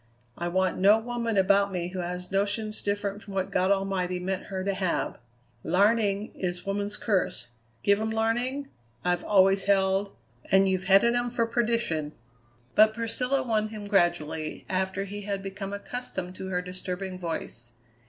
I 0.35 0.47
want 0.47 0.79
no 0.79 0.97
woman 0.97 1.37
about 1.37 1.71
me 1.71 1.89
who 1.89 1.99
has 1.99 2.31
notions 2.31 2.81
different 2.81 3.21
from 3.21 3.35
what 3.35 3.51
God 3.51 3.69
Almighty 3.69 4.19
meant 4.19 4.45
her 4.45 4.63
to 4.63 4.73
have. 4.73 5.19
Larning 5.63 6.31
is 6.33 6.65
woman's 6.65 6.97
curse. 6.97 7.49
Give 7.83 8.01
'em 8.01 8.09
larning, 8.09 8.69
I've 9.05 9.23
always 9.23 9.65
held, 9.65 10.11
and 10.49 10.67
you've 10.67 10.85
headed 10.85 11.13
'em 11.13 11.29
for 11.29 11.45
perdition." 11.45 12.13
But 12.73 12.95
Priscilla 12.95 13.43
won 13.43 13.67
him 13.67 13.85
gradually, 13.85 14.65
after 14.67 15.03
he 15.03 15.21
had 15.21 15.43
become 15.43 15.71
accustomed 15.71 16.33
to 16.37 16.47
her 16.47 16.63
disturbing 16.63 17.19
voice. 17.19 17.73